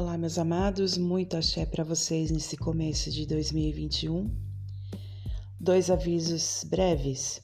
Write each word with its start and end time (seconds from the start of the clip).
Olá, 0.00 0.16
meus 0.16 0.38
amados, 0.38 0.96
muito 0.96 1.36
axé 1.36 1.66
para 1.66 1.84
vocês 1.84 2.30
nesse 2.30 2.56
começo 2.56 3.10
de 3.10 3.26
2021. 3.26 4.34
Dois 5.60 5.90
avisos 5.90 6.64
breves. 6.64 7.42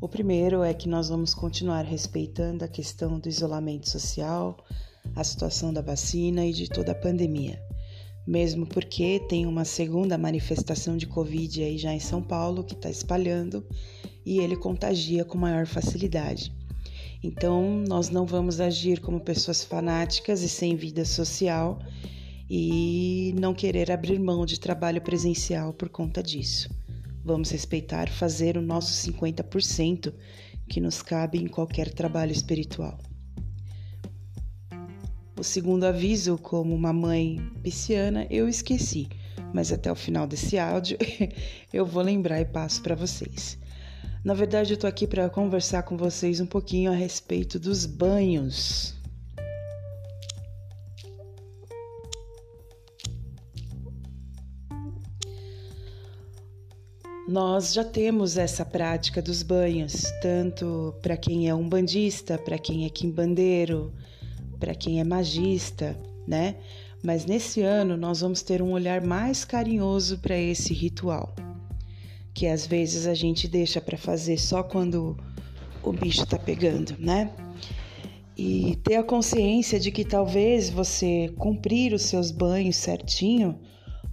O 0.00 0.08
primeiro 0.08 0.64
é 0.64 0.74
que 0.74 0.88
nós 0.88 1.08
vamos 1.08 1.34
continuar 1.34 1.82
respeitando 1.84 2.64
a 2.64 2.68
questão 2.68 3.20
do 3.20 3.28
isolamento 3.28 3.88
social, 3.88 4.56
a 5.14 5.22
situação 5.22 5.72
da 5.72 5.80
vacina 5.80 6.44
e 6.44 6.52
de 6.52 6.68
toda 6.68 6.90
a 6.90 6.96
pandemia. 6.96 7.62
Mesmo 8.26 8.66
porque 8.66 9.20
tem 9.28 9.46
uma 9.46 9.64
segunda 9.64 10.18
manifestação 10.18 10.96
de 10.96 11.06
Covid 11.06 11.62
aí 11.62 11.78
já 11.78 11.94
em 11.94 12.00
São 12.00 12.20
Paulo 12.20 12.64
que 12.64 12.74
está 12.74 12.90
espalhando 12.90 13.64
e 14.26 14.40
ele 14.40 14.56
contagia 14.56 15.24
com 15.24 15.38
maior 15.38 15.64
facilidade. 15.64 16.57
Então, 17.22 17.82
nós 17.88 18.10
não 18.10 18.24
vamos 18.24 18.60
agir 18.60 19.00
como 19.00 19.20
pessoas 19.20 19.64
fanáticas 19.64 20.42
e 20.42 20.48
sem 20.48 20.76
vida 20.76 21.04
social 21.04 21.80
e 22.48 23.34
não 23.38 23.52
querer 23.52 23.90
abrir 23.90 24.18
mão 24.18 24.46
de 24.46 24.58
trabalho 24.58 25.00
presencial 25.02 25.72
por 25.72 25.88
conta 25.88 26.22
disso. 26.22 26.70
Vamos 27.24 27.50
respeitar, 27.50 28.08
fazer 28.08 28.56
o 28.56 28.62
nosso 28.62 29.10
50% 29.10 30.14
que 30.68 30.80
nos 30.80 31.02
cabe 31.02 31.38
em 31.38 31.48
qualquer 31.48 31.92
trabalho 31.92 32.32
espiritual. 32.32 32.98
O 35.36 35.42
segundo 35.44 35.84
aviso, 35.84 36.38
como 36.38 36.74
uma 36.74 36.92
mãe 36.92 37.38
pisciana, 37.62 38.26
eu 38.30 38.48
esqueci, 38.48 39.08
mas 39.52 39.72
até 39.72 39.90
o 39.90 39.94
final 39.94 40.26
desse 40.26 40.58
áudio 40.58 40.98
eu 41.72 41.84
vou 41.84 42.02
lembrar 42.02 42.40
e 42.40 42.44
passo 42.44 42.82
para 42.82 42.94
vocês. 42.94 43.58
Na 44.28 44.34
verdade, 44.34 44.74
eu 44.74 44.76
tô 44.76 44.86
aqui 44.86 45.06
para 45.06 45.26
conversar 45.30 45.84
com 45.84 45.96
vocês 45.96 46.38
um 46.38 46.44
pouquinho 46.44 46.92
a 46.92 46.94
respeito 46.94 47.58
dos 47.58 47.86
banhos. 47.86 48.94
Nós 57.26 57.72
já 57.72 57.82
temos 57.82 58.36
essa 58.36 58.66
prática 58.66 59.22
dos 59.22 59.42
banhos, 59.42 60.02
tanto 60.20 60.94
para 61.00 61.16
quem 61.16 61.48
é 61.48 61.54
um 61.54 61.66
bandista, 61.66 62.36
para 62.36 62.58
quem 62.58 62.84
é 62.84 62.90
quimbandeiro, 62.90 63.94
para 64.60 64.74
quem 64.74 65.00
é 65.00 65.04
magista, 65.04 65.98
né? 66.26 66.56
Mas 67.02 67.24
nesse 67.24 67.62
ano 67.62 67.96
nós 67.96 68.20
vamos 68.20 68.42
ter 68.42 68.60
um 68.60 68.72
olhar 68.72 69.00
mais 69.00 69.46
carinhoso 69.46 70.18
para 70.18 70.36
esse 70.36 70.74
ritual 70.74 71.34
que 72.38 72.46
às 72.46 72.64
vezes 72.64 73.04
a 73.08 73.14
gente 73.14 73.48
deixa 73.48 73.80
para 73.80 73.98
fazer 73.98 74.38
só 74.38 74.62
quando 74.62 75.16
o 75.82 75.92
bicho 75.92 76.24
tá 76.24 76.38
pegando, 76.38 76.94
né? 76.96 77.32
E 78.36 78.76
ter 78.84 78.94
a 78.94 79.02
consciência 79.02 79.80
de 79.80 79.90
que 79.90 80.04
talvez 80.04 80.70
você 80.70 81.34
cumprir 81.36 81.92
os 81.92 82.02
seus 82.02 82.30
banhos 82.30 82.76
certinho 82.76 83.58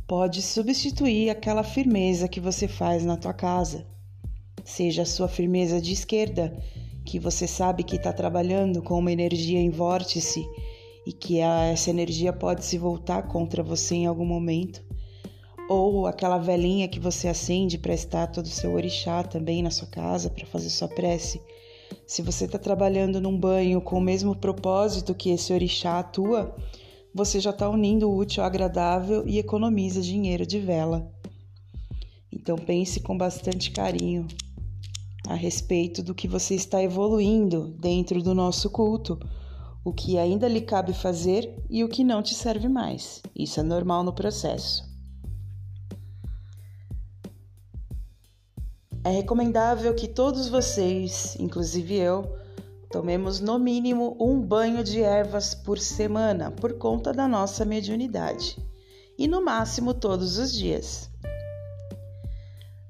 pode 0.07 0.41
substituir 0.41 1.29
aquela 1.29 1.61
firmeza 1.61 2.27
que 2.27 2.39
você 2.39 2.67
faz 2.67 3.05
na 3.05 3.15
tua 3.15 3.31
casa. 3.31 3.85
Seja 4.63 5.03
a 5.03 5.05
sua 5.05 5.27
firmeza 5.27 5.79
de 5.79 5.93
esquerda, 5.93 6.51
que 7.05 7.19
você 7.19 7.45
sabe 7.45 7.83
que 7.83 7.95
está 7.95 8.11
trabalhando 8.11 8.81
com 8.81 8.97
uma 8.97 9.11
energia 9.11 9.59
em 9.59 9.69
vórtice 9.69 10.43
e 11.05 11.13
que 11.13 11.39
essa 11.41 11.91
energia 11.91 12.33
pode 12.33 12.65
se 12.65 12.79
voltar 12.79 13.27
contra 13.27 13.61
você 13.61 13.93
em 13.93 14.07
algum 14.07 14.25
momento 14.25 14.83
ou 15.67 16.05
aquela 16.05 16.37
velinha 16.37 16.87
que 16.87 16.99
você 16.99 17.27
acende 17.27 17.77
para 17.77 17.91
a 17.91 17.95
estátua 17.95 18.43
do 18.43 18.49
seu 18.49 18.73
orixá 18.73 19.23
também 19.23 19.63
na 19.63 19.71
sua 19.71 19.87
casa 19.87 20.29
para 20.29 20.45
fazer 20.45 20.69
sua 20.69 20.87
prece. 20.87 21.41
Se 22.05 22.21
você 22.21 22.45
está 22.45 22.57
trabalhando 22.59 23.19
num 23.19 23.37
banho 23.37 23.81
com 23.81 23.97
o 23.97 24.01
mesmo 24.01 24.35
propósito 24.35 25.15
que 25.15 25.29
esse 25.29 25.51
orixá 25.53 25.99
atua, 25.99 26.55
você 27.13 27.39
já 27.39 27.49
está 27.49 27.69
unindo 27.69 28.09
o 28.09 28.15
útil 28.15 28.43
ao 28.43 28.47
agradável 28.47 29.27
e 29.27 29.39
economiza 29.39 30.01
dinheiro 30.01 30.45
de 30.45 30.59
vela. 30.59 31.11
Então 32.31 32.57
pense 32.57 32.99
com 32.99 33.17
bastante 33.17 33.71
carinho 33.71 34.27
a 35.27 35.33
respeito 35.33 36.03
do 36.03 36.13
que 36.13 36.27
você 36.27 36.53
está 36.53 36.83
evoluindo 36.83 37.73
dentro 37.79 38.21
do 38.21 38.35
nosso 38.35 38.69
culto, 38.69 39.19
o 39.83 39.91
que 39.91 40.17
ainda 40.17 40.47
lhe 40.47 40.61
cabe 40.61 40.93
fazer 40.93 41.55
e 41.69 41.83
o 41.83 41.89
que 41.89 42.03
não 42.03 42.21
te 42.21 42.35
serve 42.35 42.67
mais. 42.67 43.21
Isso 43.35 43.59
é 43.59 43.63
normal 43.63 44.03
no 44.03 44.13
processo. 44.13 44.84
É 49.05 49.11
recomendável 49.11 49.93
que 49.93 50.07
todos 50.07 50.49
vocês, 50.49 51.37
inclusive 51.39 51.93
eu, 51.93 52.39
tomemos 52.89 53.39
no 53.39 53.59
mínimo 53.59 54.17
um 54.19 54.41
banho 54.41 54.83
de 54.83 54.99
ervas 54.99 55.53
por 55.53 55.77
semana 55.77 56.49
por 56.49 56.73
conta 56.79 57.13
da 57.13 57.27
nossa 57.27 57.63
mediunidade 57.63 58.57
e 59.15 59.27
no 59.27 59.45
máximo 59.45 59.93
todos 59.93 60.39
os 60.39 60.51
dias. 60.51 61.07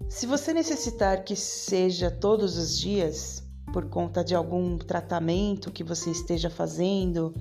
Se 0.07 0.25
você 0.25 0.53
necessitar 0.53 1.25
que 1.25 1.35
seja 1.35 2.09
todos 2.09 2.57
os 2.57 2.79
dias, 2.79 3.43
por 3.73 3.89
conta 3.89 4.23
de 4.23 4.33
algum 4.33 4.77
tratamento 4.77 5.69
que 5.69 5.83
você 5.83 6.11
esteja 6.11 6.49
fazendo, 6.49 7.35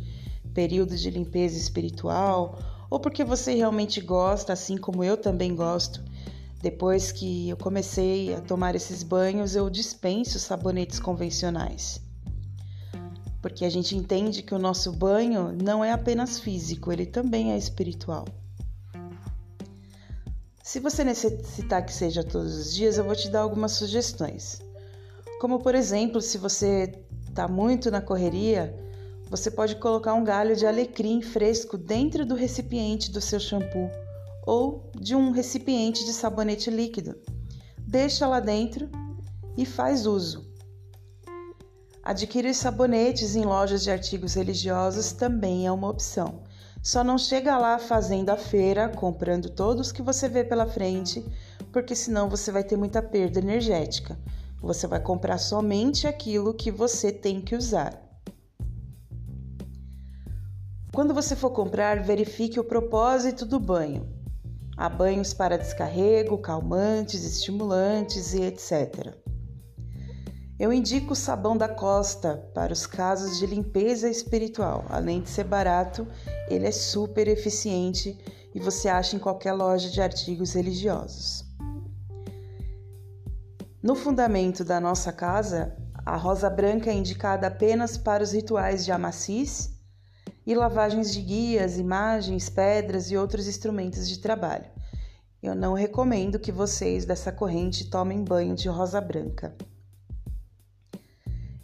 período 0.53 0.97
de 0.97 1.11
limpeza 1.11 1.56
espiritual, 1.56 2.59
ou 2.91 2.99
porque 2.99 3.23
você 3.23 3.55
realmente 3.55 4.01
gosta, 4.01 4.53
assim 4.53 4.77
como 4.77 5.05
eu 5.05 5.17
também 5.17 5.55
gosto, 5.55 6.03
depois 6.64 7.12
que 7.12 7.50
eu 7.50 7.58
comecei 7.58 8.34
a 8.34 8.41
tomar 8.41 8.75
esses 8.75 9.02
banhos, 9.02 9.54
eu 9.54 9.69
dispenso 9.69 10.38
sabonetes 10.38 10.98
convencionais. 10.98 12.00
Porque 13.42 13.66
a 13.66 13.69
gente 13.69 13.94
entende 13.94 14.42
que 14.42 14.54
o 14.54 14.58
nosso 14.58 14.91
banho 14.91 15.52
não 15.52 15.84
é 15.84 15.92
apenas 15.92 16.38
físico, 16.38 16.91
ele 16.91 17.04
também 17.04 17.52
é 17.52 17.58
espiritual. 17.58 18.25
Se 20.62 20.80
você 20.80 21.04
necessitar 21.04 21.84
que 21.84 21.92
seja 21.92 22.25
todos 22.25 22.56
os 22.56 22.75
dias, 22.75 22.96
eu 22.96 23.04
vou 23.04 23.14
te 23.14 23.28
dar 23.28 23.41
algumas 23.41 23.72
sugestões. 23.72 24.62
Como, 25.42 25.58
por 25.58 25.75
exemplo, 25.75 26.22
se 26.22 26.38
você 26.38 26.98
está 27.28 27.46
muito 27.46 27.91
na 27.91 28.00
correria, 28.00 28.75
você 29.28 29.50
pode 29.50 29.76
colocar 29.76 30.14
um 30.14 30.25
galho 30.25 30.56
de 30.56 30.66
alecrim 30.66 31.20
fresco 31.20 31.76
dentro 31.76 32.25
do 32.25 32.34
recipiente 32.34 33.12
do 33.12 33.20
seu 33.20 33.38
shampoo 33.38 33.91
ou 34.47 34.91
de 34.99 35.15
um 35.15 35.31
recipiente 35.31 36.05
de 36.05 36.12
sabonete 36.12 36.71
líquido. 36.71 37.16
Deixa 37.78 38.27
lá 38.27 38.41
dentro 38.41 38.88
e 39.56 39.65
faz 39.65 40.06
uso. 40.06 40.53
Adquirir 42.03 42.55
sabonetes 42.55 43.34
em 43.34 43.44
lojas 43.44 43.82
de 43.82 43.91
artigos 43.91 44.34
religiosos 44.34 45.12
também 45.12 45.66
é 45.66 45.72
uma 45.72 45.88
opção. 45.88 46.43
Só 46.82 47.03
não 47.03 47.16
chega 47.16 47.56
lá 47.56 47.78
fazendo 47.78 48.28
a 48.28 48.37
feira, 48.37 48.91
comprando 48.91 49.49
todos 49.49 49.91
que 49.91 50.03
você 50.03 50.28
vê 50.28 50.44
pela 50.44 50.66
frente, 50.66 51.25
porque 51.72 51.97
senão 51.97 52.28
você 52.28 52.53
vai 52.53 52.62
ter 52.62 52.76
muita 52.76 53.00
perda 53.00 53.38
energética. 53.38 54.19
Você 54.61 54.87
vai 54.87 55.00
comprar 55.00 55.38
somente 55.38 56.06
aquilo 56.06 56.53
que 56.53 56.71
você 56.71 57.11
tem 57.11 57.41
que 57.41 57.56
usar. 57.56 57.99
Quando 60.93 61.15
você 61.15 61.34
for 61.34 61.50
comprar, 61.50 62.03
verifique 62.03 62.61
o 62.61 62.65
propósito 62.65 63.47
do 63.47 63.59
banho. 63.59 64.13
Há 64.77 64.89
banhos 64.89 65.33
para 65.33 65.57
descarrego, 65.57 66.39
calmantes, 66.39 67.25
estimulantes 67.25 68.35
e 68.35 68.43
etc. 68.43 69.15
Eu 70.59 70.73
indico 70.73 71.12
o 71.12 71.17
sabão 71.17 71.57
da 71.57 71.69
Costa 71.69 72.49
para 72.55 72.73
os 72.73 72.87
casos 72.87 73.39
de 73.39 73.47
limpeza 73.47 74.09
espiritual. 74.09 74.85
Além 74.89 75.21
de 75.21 75.29
ser 75.29 75.45
barato, 75.45 76.07
ele 76.49 76.67
é 76.67 76.73
super 76.73 77.29
eficiente 77.29 78.19
e 78.55 78.61
você 78.61 78.89
acha 78.89 79.17
em 79.17 79.19
qualquer 79.19 79.53
loja 79.53 79.91
de 79.91 80.01
artigos 80.01 80.55
religiosos. 80.55 81.45
No 83.83 83.95
fundamento 83.95 84.65
da 84.65 84.81
nossa 84.81 85.12
casa, 85.12 85.77
a 86.06 86.17
rosa 86.17 86.49
branca 86.49 86.91
é 86.91 86.94
indicada 86.94 87.47
apenas 87.47 87.97
para 87.97 88.23
os 88.23 88.32
rituais 88.32 88.85
de 88.85 88.93
amacis 88.93 89.74
e 90.46 90.55
lavagens 90.55 91.12
de 91.12 91.20
guias, 91.20 91.79
imagens, 91.79 92.49
pedras 92.49 93.11
e 93.11 93.17
outros 93.17 93.46
instrumentos 93.46 94.08
de 94.08 94.19
trabalho. 94.19 94.67
Eu 95.43 95.55
não 95.55 95.75
recomendo 95.75 96.38
que 96.38 96.50
vocês 96.50 97.05
dessa 97.05 97.31
corrente 97.31 97.91
tomem 97.91 98.25
banho 98.25 98.55
de 98.55 98.69
rosa 98.69 99.00
branca. 99.00 99.55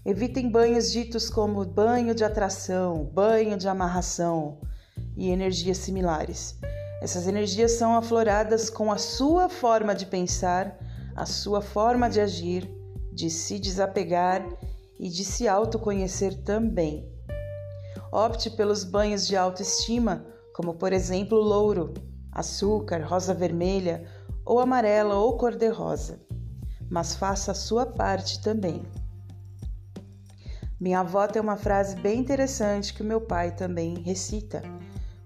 Evitem 0.04 0.50
banhos 0.50 0.90
ditos 0.90 1.28
como 1.28 1.64
banho 1.64 2.14
de 2.14 2.24
atração, 2.24 3.04
banho 3.04 3.56
de 3.56 3.68
amarração 3.68 4.58
e 5.16 5.28
energias 5.30 5.78
similares. 5.78 6.58
Essas 7.00 7.26
energias 7.26 7.72
são 7.72 7.94
afloradas 7.96 8.68
com 8.68 8.92
a 8.92 8.98
sua 8.98 9.48
forma 9.48 9.94
de 9.94 10.06
pensar, 10.06 10.78
a 11.16 11.24
sua 11.24 11.62
forma 11.62 12.08
de 12.08 12.20
agir, 12.20 12.70
de 13.12 13.30
se 13.30 13.58
desapegar 13.58 14.46
e 14.98 15.08
de 15.08 15.24
se 15.24 15.48
autoconhecer 15.48 16.42
também. 16.42 17.10
Opte 18.12 18.50
pelos 18.50 18.82
banhos 18.82 19.26
de 19.26 19.36
autoestima, 19.36 20.24
como 20.54 20.74
por 20.74 20.92
exemplo 20.92 21.38
louro, 21.38 21.94
açúcar, 22.32 23.04
rosa 23.04 23.32
vermelha 23.32 24.04
ou 24.44 24.58
amarela 24.58 25.14
ou 25.14 25.36
cor-de-rosa. 25.36 26.20
Mas 26.90 27.14
faça 27.14 27.52
a 27.52 27.54
sua 27.54 27.86
parte 27.86 28.40
também. 28.40 28.82
Minha 30.80 31.00
avó 31.00 31.26
tem 31.26 31.40
uma 31.40 31.56
frase 31.56 31.94
bem 31.96 32.18
interessante 32.18 32.94
que 32.94 33.02
meu 33.02 33.20
pai 33.20 33.54
também 33.54 33.98
recita. 33.98 34.62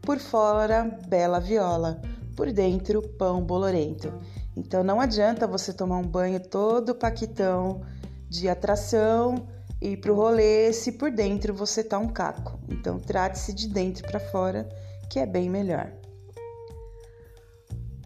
por 0.02 0.18
fora, 0.18 0.98
bela 1.08 1.40
viola, 1.40 2.02
por 2.36 2.52
dentro, 2.52 3.00
pão 3.16 3.42
bolorento. 3.42 4.12
Então 4.54 4.84
não 4.84 5.00
adianta 5.00 5.46
você 5.46 5.72
tomar 5.72 5.96
um 5.96 6.06
banho 6.06 6.38
todo 6.38 6.94
paquitão 6.94 7.80
de 8.28 8.48
atração 8.48 9.46
e 9.80 9.90
ir 9.90 9.96
pro 9.98 10.14
rolê 10.14 10.72
se 10.72 10.92
por 10.92 11.10
dentro 11.10 11.54
você 11.54 11.82
tá 11.82 11.98
um 11.98 12.08
caco. 12.08 12.58
Então 12.68 12.98
trate-se 12.98 13.52
de 13.52 13.68
dentro 13.68 14.06
para 14.06 14.20
fora, 14.20 14.68
que 15.10 15.18
é 15.18 15.26
bem 15.26 15.48
melhor. 15.48 15.92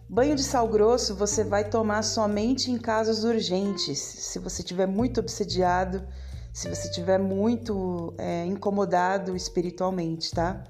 Banho 0.07 0.35
de 0.35 0.43
sal 0.43 0.67
grosso 0.67 1.15
você 1.15 1.43
vai 1.43 1.69
tomar 1.69 2.01
somente 2.01 2.71
em 2.71 2.79
casos 2.79 3.23
urgentes, 3.23 3.99
se 3.99 4.39
você 4.39 4.63
estiver 4.63 4.87
muito 4.87 5.19
obsediado, 5.19 6.03
se 6.51 6.67
você 6.67 6.87
estiver 6.87 7.19
muito 7.19 8.13
é, 8.17 8.43
incomodado 8.45 9.35
espiritualmente, 9.35 10.31
tá? 10.31 10.63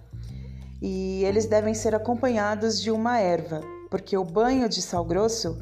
E 0.82 1.24
eles 1.24 1.46
devem 1.46 1.74
ser 1.74 1.96
acompanhados 1.96 2.82
de 2.82 2.92
uma 2.92 3.18
erva, 3.20 3.62
porque 3.90 4.18
o 4.18 4.26
banho 4.26 4.68
de 4.68 4.82
sal 4.82 5.06
grosso 5.06 5.58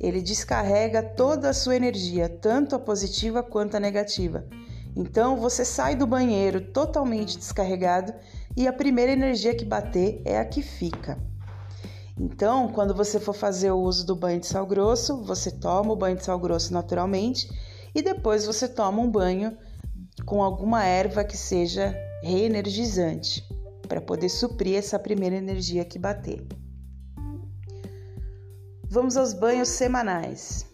ele 0.00 0.22
descarrega 0.22 1.02
toda 1.02 1.50
a 1.50 1.52
sua 1.52 1.76
energia, 1.76 2.28
tanto 2.28 2.74
a 2.76 2.78
positiva 2.78 3.42
quanto 3.42 3.76
a 3.76 3.80
negativa. 3.80 4.46
Então 4.98 5.36
você 5.36 5.64
sai 5.64 5.94
do 5.94 6.08
banheiro 6.08 6.60
totalmente 6.60 7.38
descarregado 7.38 8.12
e 8.56 8.66
a 8.66 8.72
primeira 8.72 9.12
energia 9.12 9.54
que 9.54 9.64
bater 9.64 10.20
é 10.24 10.40
a 10.40 10.44
que 10.44 10.60
fica. 10.60 11.16
Então, 12.18 12.66
quando 12.72 12.92
você 12.92 13.20
for 13.20 13.32
fazer 13.32 13.70
o 13.70 13.78
uso 13.78 14.04
do 14.04 14.16
banho 14.16 14.40
de 14.40 14.48
sal 14.48 14.66
grosso, 14.66 15.22
você 15.22 15.52
toma 15.52 15.92
o 15.92 15.96
banho 15.96 16.16
de 16.16 16.24
sal 16.24 16.36
grosso 16.36 16.72
naturalmente 16.72 17.48
e 17.94 18.02
depois 18.02 18.44
você 18.44 18.66
toma 18.66 19.00
um 19.00 19.08
banho 19.08 19.56
com 20.26 20.42
alguma 20.42 20.84
erva 20.84 21.22
que 21.22 21.36
seja 21.36 21.94
reenergizante 22.20 23.46
para 23.86 24.00
poder 24.00 24.28
suprir 24.28 24.76
essa 24.76 24.98
primeira 24.98 25.36
energia 25.36 25.84
que 25.84 25.96
bater. 25.96 26.44
Vamos 28.90 29.16
aos 29.16 29.32
banhos 29.32 29.68
semanais. 29.68 30.66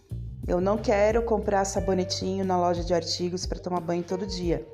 Eu 0.47 0.61
não 0.61 0.77
quero 0.77 1.23
comprar 1.23 1.65
sabonetinho 1.65 2.45
na 2.45 2.59
loja 2.59 2.85
de 2.85 2.93
artigos 2.93 3.47
para 3.47 3.59
tomar 3.59 3.81
banho 3.81 4.03
todo 4.03 4.27
dia. 4.27 4.67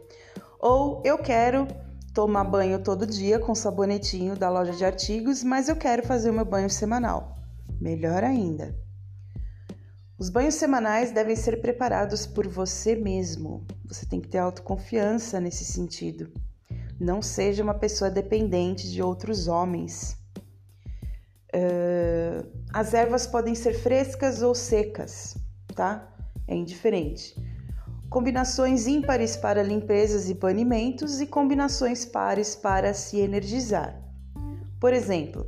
Ou 0.59 1.01
eu 1.05 1.17
quero 1.19 1.69
tomar 2.13 2.45
banho 2.45 2.83
todo 2.83 3.07
dia 3.07 3.39
com 3.39 3.55
sabonetinho 3.55 4.37
da 4.37 4.51
loja 4.51 4.73
de 4.73 4.85
artigos, 4.85 5.45
mas 5.45 5.69
eu 5.69 5.77
quero 5.77 6.05
fazer 6.05 6.31
o 6.31 6.35
meu 6.35 6.45
banho 6.45 6.69
semanal. 6.69 7.37
Melhor 7.81 8.25
ainda. 8.25 8.75
Os 10.19 10.29
banhos 10.29 10.57
semanais 10.57 11.13
devem 11.13 11.35
ser 11.35 11.63
preparados 11.63 12.27
por 12.27 12.47
você 12.47 12.95
mesmo. 12.95 13.65
Você 13.87 14.05
tem 14.05 14.21
que 14.21 14.29
ter 14.29 14.39
autoconfiança 14.39 15.41
nesse 15.41 15.65
sentido. 15.65 16.31
Não 17.01 17.23
seja 17.23 17.63
uma 17.63 17.73
pessoa 17.73 18.11
dependente 18.11 18.91
de 18.91 19.03
outros 19.03 19.49
homens. 19.49 20.19
Uh, 21.55 22.47
as 22.73 22.93
ervas 22.93 23.27
podem 23.27 23.55
ser 23.55 23.73
frescas 23.73 24.43
ou 24.43 24.55
secas, 24.55 25.37
tá? 25.81 26.13
É 26.47 26.55
indiferente 26.55 27.35
combinações 28.11 28.87
ímpares 28.87 29.35
para 29.35 29.63
limpezas 29.63 30.29
e 30.29 30.35
banimentos 30.35 31.21
e 31.21 31.27
combinações 31.27 32.05
pares 32.05 32.55
para 32.55 32.93
se 32.93 33.19
energizar. 33.19 33.99
Por 34.79 34.93
exemplo, 34.93 35.47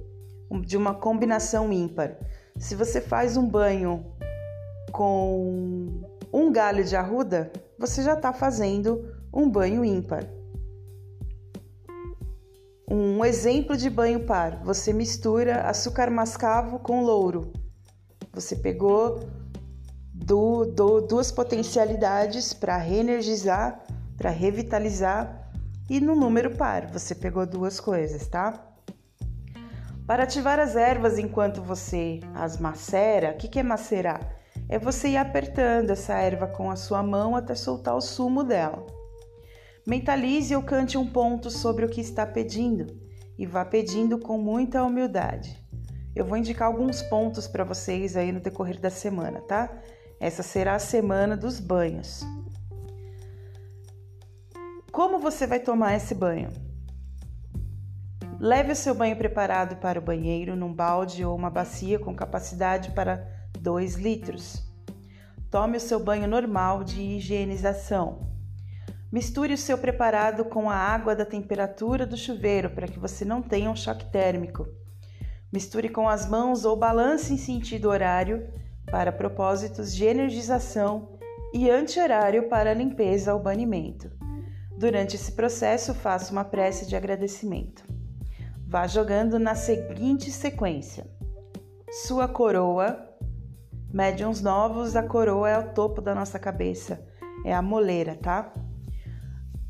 de 0.65 0.77
uma 0.77 0.95
combinação 0.95 1.71
ímpar, 1.71 2.17
se 2.57 2.75
você 2.75 3.01
faz 3.01 3.37
um 3.37 3.47
banho 3.47 4.07
com 4.91 6.03
um 6.33 6.51
galho 6.51 6.83
de 6.83 6.97
arruda, 6.97 7.53
você 7.79 8.03
já 8.03 8.15
está 8.15 8.33
fazendo 8.33 9.13
um 9.35 9.51
banho 9.51 9.85
ímpar. 9.85 10.25
Um 12.89 13.23
exemplo 13.23 13.77
de 13.77 13.91
banho 13.91 14.25
par: 14.25 14.63
você 14.63 14.93
mistura 14.93 15.63
açúcar 15.63 16.11
mascavo 16.11 16.79
com 16.79 17.03
louro. 17.03 17.53
Você 18.33 18.55
pegou 18.57 19.21
do, 20.25 20.65
do, 20.65 21.01
duas 21.01 21.33
potencialidades 21.33 22.53
para 22.53 22.77
reenergizar, 22.77 23.85
para 24.17 24.31
revitalizar 24.31 25.51
e 25.91 26.01
no 26.01 26.15
número 26.15 26.57
par. 26.57 26.87
Você 26.87 27.15
pegou 27.15 27.45
duas 27.45 27.81
coisas, 27.81 28.27
tá? 28.29 28.69
Para 30.07 30.25
ativar 30.25 30.59
as 30.59 30.77
ervas 30.77 31.19
enquanto 31.19 31.63
você 31.63 32.21
as 32.35 32.59
macera, 32.59 33.33
o 33.33 33.37
que, 33.37 33.49
que 33.49 33.59
é 33.59 33.63
macerar? 33.63 34.21
É 34.69 34.79
você 34.79 35.09
ir 35.09 35.17
apertando 35.17 35.91
essa 35.91 36.15
erva 36.15 36.47
com 36.47 36.71
a 36.71 36.77
sua 36.77 37.03
mão 37.03 37.37
até 37.37 37.55
soltar 37.55 37.97
o 37.97 38.01
sumo 38.01 38.43
dela. 38.43 38.87
Mentalize 39.87 40.55
ou 40.55 40.63
cante 40.63 40.97
um 40.97 41.07
ponto 41.07 41.51
sobre 41.51 41.85
o 41.85 41.89
que 41.89 42.01
está 42.01 42.25
pedindo 42.25 42.87
e 43.37 43.45
vá 43.45 43.65
pedindo 43.65 44.19
com 44.19 44.39
muita 44.39 44.85
humildade. 44.85 45.61
Eu 46.15 46.25
vou 46.25 46.37
indicar 46.37 46.69
alguns 46.69 47.03
pontos 47.03 47.49
para 47.49 47.65
vocês 47.65 48.17
aí 48.17 48.31
no 48.31 48.41
decorrer 48.41 48.79
da 48.79 48.91
semana, 48.91 49.41
tá? 49.41 49.71
Essa 50.23 50.45
será 50.45 50.77
a 50.77 50.79
semana 50.79 51.37
dos 51.37 51.59
banhos. 51.59 52.25
Como 54.93 55.19
você 55.19 55.49
vai 55.49 55.59
tomar 55.59 55.97
esse 55.97 56.15
banho? 56.15 56.49
Leve 58.39 58.71
o 58.71 58.77
seu 58.77 58.95
banho 58.95 59.17
preparado 59.17 59.81
para 59.81 59.99
o 59.99 60.03
banheiro 60.03 60.55
num 60.55 60.73
balde 60.73 61.25
ou 61.25 61.35
uma 61.35 61.51
bacia 61.51 61.99
com 61.99 62.15
capacidade 62.15 62.93
para 62.93 63.29
2 63.59 63.97
litros. 63.97 64.63
Tome 65.51 65.79
o 65.79 65.81
seu 65.81 65.99
banho 65.99 66.29
normal 66.29 66.85
de 66.85 67.03
higienização. 67.03 68.31
Misture 69.11 69.55
o 69.55 69.59
seu 69.59 69.77
preparado 69.77 70.45
com 70.45 70.71
a 70.71 70.77
água 70.77 71.17
da 71.17 71.25
temperatura 71.25 72.07
do 72.07 72.17
chuveiro 72.17 72.71
para 72.71 72.87
que 72.87 73.01
você 73.01 73.25
não 73.25 73.43
tenha 73.43 73.69
um 73.69 73.75
choque 73.75 74.09
térmico. 74.13 74.69
Misture 75.53 75.89
com 75.89 76.09
as 76.09 76.29
mãos 76.29 76.65
ou 76.65 76.77
balance 76.77 77.35
em 77.35 77.37
sentido 77.37 77.89
horário 77.89 78.63
para 78.91 79.13
propósitos 79.13 79.95
de 79.95 80.05
energização 80.05 81.19
e 81.53 81.71
anti-horário 81.71 82.49
para 82.49 82.75
limpeza 82.75 83.35
ou 83.35 83.41
banimento. 83.41 84.11
Durante 84.77 85.17
esse 85.17 85.33
processo, 85.33 85.95
faça 85.95 86.33
uma 86.33 86.45
prece 86.45 86.87
de 86.87 86.97
agradecimento. 86.97 87.85
Vá 88.67 88.87
jogando 88.87 89.39
na 89.39 89.55
seguinte 89.55 90.31
sequência: 90.31 91.07
sua 92.07 92.27
coroa. 92.27 93.09
Médiuns 93.93 94.41
novos, 94.41 94.97
a 94.97 95.03
coroa 95.03 95.51
é 95.51 95.59
o 95.59 95.75
topo 95.75 96.01
da 96.01 96.15
nossa 96.15 96.39
cabeça, 96.39 97.07
é 97.45 97.55
a 97.55 97.61
moleira, 97.61 98.17
tá? 98.17 98.51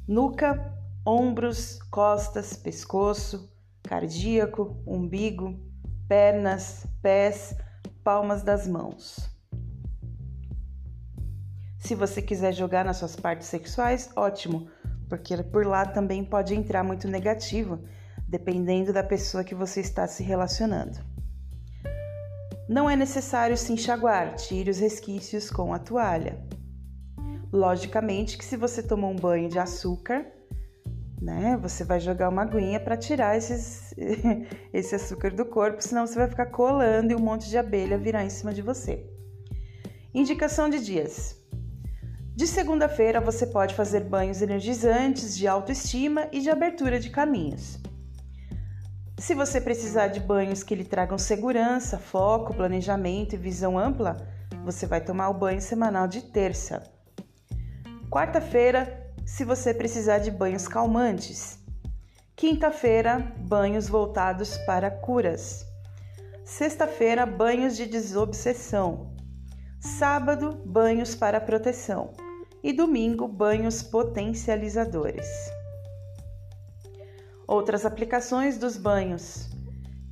Nuca, 0.07 0.73
ombros, 1.05 1.83
costas, 1.91 2.57
pescoço, 2.57 3.53
cardíaco, 3.83 4.81
umbigo, 4.87 5.59
pernas, 6.07 6.87
pés, 7.03 7.57
palmas 8.03 8.43
das 8.43 8.67
mãos. 8.67 9.31
Se 11.79 11.95
você 11.95 12.23
quiser 12.23 12.53
jogar 12.53 12.85
nas 12.85 12.99
suas 12.99 13.17
partes 13.17 13.49
sexuais, 13.49 14.11
ótimo, 14.15 14.69
porque 15.09 15.37
por 15.43 15.67
lá 15.67 15.85
também 15.85 16.25
pode 16.25 16.55
entrar 16.55 16.83
muito 16.83 17.09
negativo, 17.09 17.83
dependendo 18.29 18.93
da 18.93 19.03
pessoa 19.03 19.45
que 19.45 19.55
você 19.55 19.81
está 19.81 20.07
se 20.07 20.23
relacionando. 20.23 20.99
Não 22.69 22.89
é 22.89 22.97
necessário 22.97 23.57
se 23.57 23.73
enxaguar, 23.73 24.35
tire 24.37 24.71
os 24.71 24.79
resquícios 24.79 25.51
com 25.51 25.75
a 25.75 25.79
toalha. 25.79 26.43
Logicamente 27.53 28.39
que 28.39 28.45
se 28.45 28.57
você 28.57 28.83
tomou 28.83 29.11
um 29.11 29.17
banho 29.17 29.49
de 29.49 29.59
açúcar, 29.59 30.25
né? 31.23 31.57
Você 31.63 31.85
vai 31.85 32.01
jogar 32.01 32.29
uma 32.29 32.43
aguinha 32.43 32.81
para 32.81 32.97
tirar 32.97 33.37
esses, 33.37 33.95
esse 34.75 34.95
açúcar 34.95 35.31
do 35.31 35.45
corpo, 35.45 35.81
senão 35.81 36.07
você 36.07 36.17
vai 36.17 36.29
ficar 36.29 36.47
colando 36.47 37.13
e 37.13 37.15
um 37.15 37.21
monte 37.21 37.49
de 37.49 37.57
abelha 37.57 37.97
virar 37.97 38.25
em 38.25 38.31
cima 38.31 38.53
de 38.53 38.61
você. 38.61 39.07
Indicação 40.13 40.69
de 40.69 40.85
dias. 40.85 41.41
De 42.35 42.47
segunda-feira 42.47 43.21
você 43.21 43.47
pode 43.47 43.75
fazer 43.75 44.01
banhos 44.01 44.43
energizantes 44.43 45.37
de 45.37 45.47
autoestima 45.47 46.29
e 46.33 46.41
de 46.41 46.51
abertura 46.51 46.99
de 46.99 47.09
caminhos. 47.09 47.79
Se 49.19 49.35
você 49.35 49.61
precisar 49.61 50.09
de 50.09 50.19
banhos 50.19 50.65
que 50.65 50.75
lhe 50.75 50.85
tragam 50.85 51.17
segurança, 51.17 51.99
foco, 51.99 52.53
planejamento 52.53 53.35
e 53.35 53.39
visão 53.39 53.79
ampla, 53.79 54.17
você 54.65 54.87
vai 54.87 55.01
tomar 55.01 55.29
o 55.29 55.35
banho 55.35 55.61
semanal 55.61 56.09
de 56.09 56.23
terça. 56.23 56.83
Quarta-feira 58.11 59.02
se 59.25 59.45
você 59.45 59.73
precisar 59.73 60.19
de 60.19 60.31
banhos 60.31 60.67
calmantes. 60.67 61.59
Quinta-feira, 62.35 63.19
banhos 63.39 63.89
voltados 63.89 64.57
para 64.59 64.91
curas. 64.91 65.65
Sexta-feira, 66.45 67.25
banhos 67.25 67.77
de 67.77 67.87
desobsessão. 67.87 69.15
Sábado, 69.81 70.61
banhos 70.65 71.15
para 71.15 71.41
proteção. 71.41 72.13
E 72.63 72.73
domingo, 72.73 73.27
banhos 73.29 73.83
potencializadores. 73.83 75.29
Outras 77.47 77.85
aplicações 77.85 78.59
dos 78.59 78.77
banhos. 78.77 79.51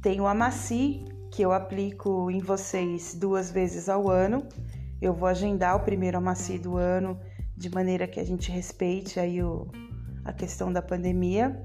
Tem 0.02 0.20
o 0.20 0.26
Amaci, 0.26 1.04
que 1.30 1.42
eu 1.42 1.52
aplico 1.52 2.30
em 2.30 2.40
vocês 2.40 3.14
duas 3.14 3.50
vezes 3.50 3.88
ao 3.88 4.10
ano. 4.10 4.48
Eu 5.00 5.14
vou 5.14 5.28
agendar 5.28 5.76
o 5.76 5.80
primeiro 5.80 6.18
Amaci 6.18 6.58
do 6.58 6.76
ano 6.76 7.18
de 7.60 7.68
maneira 7.68 8.06
que 8.06 8.18
a 8.18 8.24
gente 8.24 8.50
respeite 8.50 9.20
aí 9.20 9.42
o, 9.42 9.68
a 10.24 10.32
questão 10.32 10.72
da 10.72 10.80
pandemia. 10.80 11.62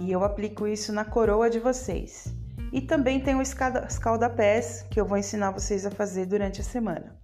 E 0.00 0.10
eu 0.10 0.24
aplico 0.24 0.66
isso 0.66 0.90
na 0.90 1.04
coroa 1.04 1.50
de 1.50 1.60
vocês. 1.60 2.34
E 2.72 2.80
também 2.80 3.20
tem 3.20 3.34
o 3.34 3.42
escalda-pés 3.42 4.86
que 4.90 4.98
eu 4.98 5.04
vou 5.04 5.18
ensinar 5.18 5.50
vocês 5.50 5.84
a 5.84 5.90
fazer 5.90 6.24
durante 6.24 6.62
a 6.62 6.64
semana. 6.64 7.14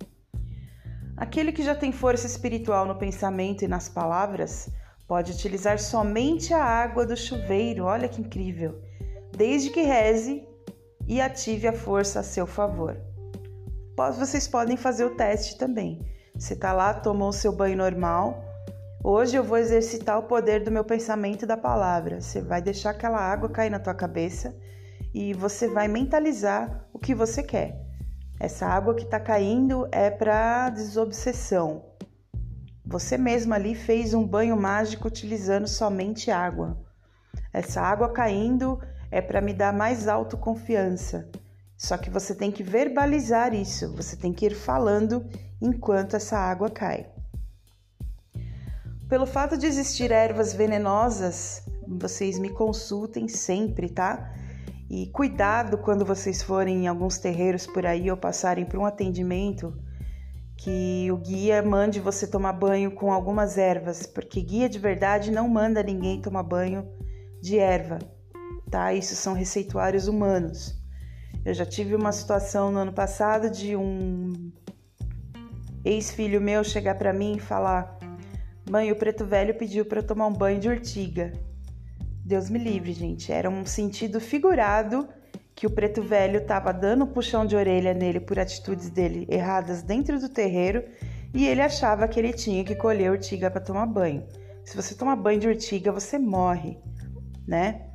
Aquele 1.16 1.50
que 1.50 1.62
já 1.62 1.75
tem 1.75 1.90
força 1.90 2.26
espiritual 2.26 2.85
no 2.85 2.95
pensamento 2.95 3.64
e 3.64 3.68
nas 3.68 3.88
palavras 3.88 4.68
pode 5.07 5.33
utilizar 5.33 5.78
somente 5.78 6.52
a 6.52 6.62
água 6.62 7.07
do 7.07 7.16
chuveiro. 7.16 7.85
Olha 7.85 8.07
que 8.07 8.21
incrível! 8.21 8.83
Desde 9.35 9.71
que 9.71 9.80
reze 9.80 10.47
e 11.07 11.23
ative 11.23 11.66
a 11.66 11.73
força 11.73 12.21
a 12.21 12.23
seu 12.23 12.47
favor. 12.47 13.00
Vocês 14.18 14.47
podem 14.47 14.76
fazer 14.76 15.07
o 15.07 15.16
teste 15.16 15.57
também. 15.57 16.17
Você 16.38 16.54
está 16.54 16.73
lá, 16.73 16.95
tomou 16.95 17.30
o 17.30 17.33
seu 17.33 17.50
banho 17.50 17.76
normal. 17.76 18.45
Hoje 19.02 19.37
eu 19.37 19.42
vou 19.42 19.59
exercitar 19.59 20.16
o 20.21 20.23
poder 20.23 20.62
do 20.62 20.71
meu 20.71 20.85
pensamento 20.85 21.42
e 21.42 21.49
da 21.49 21.57
palavra. 21.57 22.21
Você 22.21 22.40
vai 22.40 22.62
deixar 22.62 22.90
aquela 22.90 23.18
água 23.18 23.49
cair 23.49 23.71
na 23.71 23.80
tua 23.80 23.92
cabeça 23.92 24.54
e 25.12 25.35
você 25.35 25.66
vai 25.66 25.88
mentalizar 25.88 26.87
o 26.92 26.99
que 26.99 27.12
você 27.12 27.42
quer. 27.42 27.85
Essa 28.38 28.66
água 28.66 28.95
que 28.95 29.02
está 29.02 29.18
caindo 29.18 29.88
é 29.90 30.11
para 30.11 30.71
desobsessão. 30.71 31.85
Você 32.87 33.18
mesmo 33.18 33.52
ali 33.52 33.75
fez 33.75 34.14
um 34.14 34.25
banho 34.25 34.57
mágico 34.57 35.09
utilizando 35.09 35.66
somente 35.66 36.30
água. 36.30 36.78
Essa 37.52 37.80
água 37.80 38.12
caindo 38.12 38.80
é 39.11 39.21
para 39.21 39.40
me 39.40 39.52
dar 39.52 39.73
mais 39.73 40.07
autoconfiança. 40.07 41.28
Só 41.76 41.97
que 41.97 42.11
você 42.11 42.33
tem 42.33 42.52
que 42.52 42.62
verbalizar 42.62 43.52
isso, 43.54 43.92
você 43.95 44.16
tem 44.16 44.33
que 44.33 44.47
ir 44.47 44.54
falando 44.54 45.28
enquanto 45.60 46.14
essa 46.14 46.38
água 46.38 46.70
cai. 46.70 47.06
Pelo 49.08 49.26
fato 49.26 49.56
de 49.56 49.66
existir 49.66 50.10
ervas 50.10 50.52
venenosas, 50.52 51.62
vocês 51.86 52.38
me 52.38 52.50
consultem 52.50 53.26
sempre, 53.28 53.88
tá? 53.88 54.34
E 54.90 55.06
cuidado 55.08 55.78
quando 55.78 56.04
vocês 56.04 56.42
forem 56.42 56.84
em 56.84 56.86
alguns 56.88 57.18
terreiros 57.18 57.66
por 57.66 57.86
aí 57.86 58.10
ou 58.10 58.16
passarem 58.16 58.64
por 58.64 58.78
um 58.78 58.86
atendimento 58.86 59.76
que 60.56 61.08
o 61.12 61.16
guia 61.16 61.62
mande 61.62 62.00
você 62.00 62.26
tomar 62.26 62.52
banho 62.52 62.90
com 62.90 63.12
algumas 63.12 63.56
ervas, 63.56 64.06
porque 64.06 64.40
guia 64.40 64.68
de 64.68 64.78
verdade 64.78 65.30
não 65.30 65.48
manda 65.48 65.82
ninguém 65.82 66.20
tomar 66.20 66.42
banho 66.42 66.86
de 67.40 67.58
erva 67.58 67.98
tá? 68.68 68.92
Isso 68.92 69.14
são 69.16 69.32
receituários 69.32 70.08
humanos. 70.08 70.76
Eu 71.44 71.54
já 71.54 71.64
tive 71.64 71.94
uma 71.94 72.12
situação 72.12 72.70
no 72.70 72.78
ano 72.78 72.92
passado 72.92 73.50
de 73.50 73.74
um 73.74 74.52
ex-filho 75.85 76.40
meu 76.40 76.62
chegar 76.64 76.97
para 76.97 77.12
mim 77.12 77.37
e 77.37 77.40
falar: 77.40 77.99
"Mãe, 78.70 78.90
o 78.92 78.97
preto 78.97 79.25
velho 79.25 79.54
pediu 79.54 79.85
para 79.85 80.00
eu 80.00 80.06
tomar 80.06 80.26
um 80.26 80.32
banho 80.32 80.61
de 80.61 80.68
urtiga". 80.68 81.32
Deus 82.25 82.50
me 82.50 82.58
livre, 82.58 82.92
gente. 82.92 83.32
Era 83.32 83.49
um 83.49 83.64
sentido 83.64 84.20
figurado 84.20 85.08
que 85.54 85.66
o 85.66 85.70
preto 85.70 86.02
velho 86.02 86.38
estava 86.38 86.73
dando 86.73 87.04
um 87.04 87.06
puxão 87.08 87.44
de 87.44 87.56
orelha 87.56 87.92
nele 87.92 88.20
por 88.20 88.38
atitudes 88.38 88.90
dele 88.90 89.26
erradas 89.28 89.82
dentro 89.82 90.20
do 90.20 90.28
terreiro 90.28 90.85
e 91.35 91.47
ele 91.47 91.61
achava 91.61 92.06
que 92.06 92.20
ele 92.20 92.32
tinha 92.32 92.62
que 92.64 92.76
colher 92.76 93.11
urtiga 93.11 93.50
para 93.50 93.61
tomar 93.61 93.87
banho. 93.87 94.25
Se 94.64 94.76
você 94.76 94.94
tomar 94.94 95.16
banho 95.16 95.40
de 95.40 95.49
urtiga, 95.49 95.90
você 95.90 96.18
morre, 96.18 96.78
né? 97.47 97.87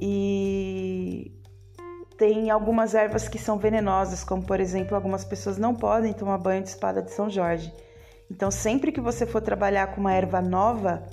E 0.00 1.32
tem 2.22 2.50
algumas 2.50 2.94
ervas 2.94 3.28
que 3.28 3.36
são 3.36 3.58
venenosas, 3.58 4.22
como 4.22 4.44
por 4.44 4.60
exemplo, 4.60 4.94
algumas 4.94 5.24
pessoas 5.24 5.58
não 5.58 5.74
podem 5.74 6.12
tomar 6.12 6.38
banho 6.38 6.62
de 6.62 6.68
espada 6.68 7.02
de 7.02 7.10
São 7.10 7.28
Jorge. 7.28 7.74
Então, 8.30 8.48
sempre 8.48 8.92
que 8.92 9.00
você 9.00 9.26
for 9.26 9.42
trabalhar 9.42 9.88
com 9.88 10.00
uma 10.00 10.14
erva 10.14 10.40
nova, 10.40 11.04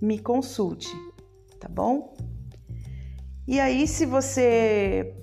me 0.00 0.20
consulte, 0.20 0.86
tá 1.58 1.68
bom? 1.68 2.14
E 3.44 3.58
aí, 3.58 3.88
se 3.88 4.06
você 4.06 5.16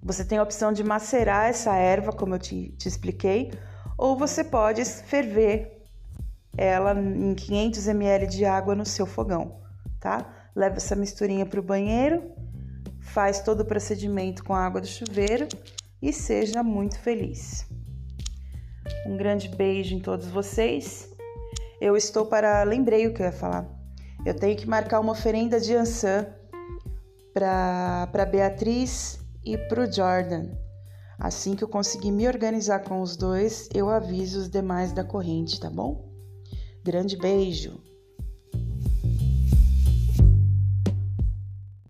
você 0.00 0.24
tem 0.24 0.38
a 0.38 0.44
opção 0.44 0.72
de 0.72 0.84
macerar 0.84 1.46
essa 1.46 1.74
erva, 1.74 2.12
como 2.12 2.36
eu 2.36 2.38
te, 2.38 2.68
te 2.78 2.86
expliquei, 2.86 3.50
ou 3.98 4.16
você 4.16 4.44
pode 4.44 4.84
ferver 4.84 5.82
ela 6.56 6.92
em 6.92 7.34
500 7.34 7.88
ml 7.88 8.28
de 8.28 8.44
água 8.44 8.76
no 8.76 8.86
seu 8.86 9.06
fogão, 9.06 9.60
tá? 9.98 10.40
leva 10.54 10.76
essa 10.76 10.96
misturinha 10.96 11.46
para 11.46 11.60
o 11.60 11.62
banheiro, 11.62 12.32
faz 13.10 13.40
todo 13.40 13.60
o 13.60 13.64
procedimento 13.64 14.44
com 14.44 14.54
a 14.54 14.64
água 14.64 14.80
do 14.80 14.86
chuveiro 14.86 15.48
e 16.00 16.12
seja 16.12 16.62
muito 16.62 16.98
feliz. 16.98 17.66
Um 19.06 19.16
grande 19.16 19.48
beijo 19.48 19.94
em 19.94 20.00
todos 20.00 20.26
vocês. 20.26 21.08
Eu 21.80 21.96
estou 21.96 22.26
para. 22.26 22.62
Lembrei 22.62 23.06
o 23.06 23.14
que 23.14 23.22
eu 23.22 23.26
ia 23.26 23.32
falar. 23.32 23.68
Eu 24.24 24.34
tenho 24.34 24.56
que 24.56 24.68
marcar 24.68 25.00
uma 25.00 25.12
oferenda 25.12 25.58
de 25.58 25.74
ançã 25.74 26.26
para 27.32 28.26
Beatriz 28.30 29.18
e 29.44 29.56
para 29.56 29.82
o 29.82 29.92
Jordan. 29.92 30.50
Assim 31.18 31.54
que 31.54 31.64
eu 31.64 31.68
conseguir 31.68 32.12
me 32.12 32.26
organizar 32.26 32.80
com 32.80 33.00
os 33.00 33.16
dois, 33.16 33.68
eu 33.74 33.90
aviso 33.90 34.40
os 34.40 34.50
demais 34.50 34.92
da 34.92 35.04
corrente, 35.04 35.60
tá 35.60 35.70
bom? 35.70 36.10
Grande 36.82 37.16
beijo! 37.16 37.89